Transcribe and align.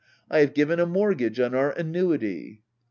I 0.31 0.39
have 0.39 0.55
given 0.55 0.79
a 0.79 0.87
mortgage 0.87 1.39
on 1.39 1.53
our 1.53 1.71
annuity. 1.73 2.63